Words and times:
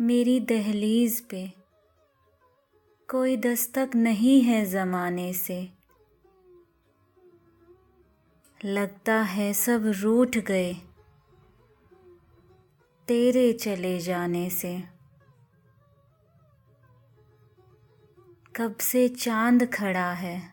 मेरी 0.00 0.40
दहलीज 0.40 1.20
पे। 1.20 1.52
कोई 3.10 3.36
दस्तक 3.36 3.90
नहीं 3.94 4.42
है 4.42 4.64
ज़माने 4.64 5.32
से। 5.32 5.72
लगता 8.64 9.14
है 9.14 9.52
सब 9.52 9.82
रूठ 9.86 10.38
गए। 10.38 10.74
तेरे 13.08 13.52
चले 13.52 13.98
जाने 13.98 14.50
से। 14.50 14.82
कब 18.56 18.76
से 18.80 19.08
चाँद 19.08 19.74
खड़ा 19.74 20.12
है। 20.12 20.52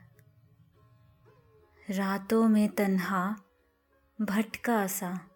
रातों 1.90 2.48
में 2.48 2.70
तन्हा, 2.70 3.36
भटका 4.22 4.88
सा। 4.88 5.33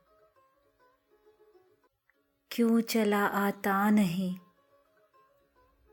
क्यों 2.57 2.81
चला 2.81 3.25
आता 3.25 3.89
नहीं? 3.89 4.39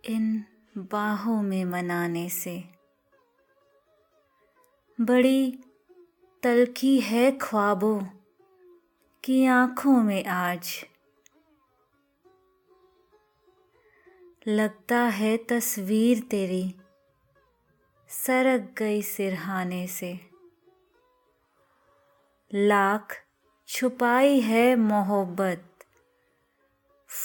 इन 0.04 0.44
बाहों 0.76 1.42
में 1.42 1.64
मनाने 1.64 2.28
से। 2.28 2.64
बड़ी 5.00 5.64
तलखी 6.42 7.00
है 7.00 7.38
ख्वाबों 7.42 8.02
की 9.24 9.46
आँखों 9.46 10.02
में 10.02 10.24
आज। 10.24 10.84
लगता 14.48 14.98
है 14.98 15.36
तस्वीर 15.36 16.20
तेरी 16.20 16.74
सरक 18.08 18.74
गई 18.78 19.02
सिरहाने 19.02 19.86
से। 19.86 20.20
लाख 22.54 23.26
छुपाई 23.68 24.40
है 24.40 24.76
मोहब्बत 24.76 25.70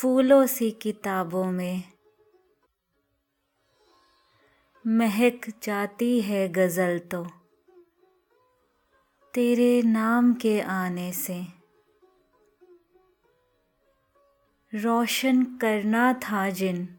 फूलों 0.02 0.46
सी 0.46 0.72
किताबों 0.72 1.52
में। 1.52 1.84
महक 4.88 5.42
जाती 5.64 6.22
है 6.22 6.48
गज़ल 6.48 7.00
तो। 7.00 7.28
तेरे 9.34 9.82
नाम 9.82 10.34
के 10.34 10.62
आने 10.62 11.14
से। 11.14 11.46
रोशन 14.74 15.44
करना 15.44 16.14
था 16.14 16.50
जिन। 16.50 16.98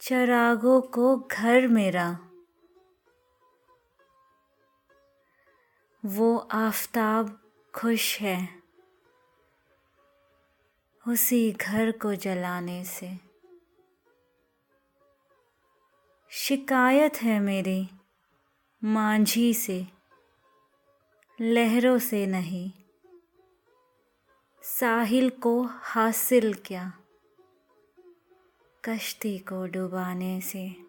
चरागों 0.00 0.80
को 0.80 1.16
घर 1.16 1.68
मेरा। 1.68 2.18
वो 6.04 6.36
आफताब 6.36 7.40
खुश 7.74 8.20
है। 8.20 8.57
उसी 11.08 11.52
घर 11.52 11.92
को 11.92 12.14
जलाने 12.14 12.84
से। 12.84 13.18
शिकायत 16.30 17.16
है 17.16 17.40
मेरी 17.40 17.88
मांझी 18.84 19.54
से, 19.54 19.86
लहरों 21.40 21.98
से 21.98 22.26
नहीं। 22.26 22.72
साहिल 24.62 25.30
को 25.30 25.62
हासिल 25.62 26.54
क्या, 26.54 26.92
कश्ती 28.84 29.38
को 29.38 29.66
डुबाने 29.66 30.40
से। 30.40 30.87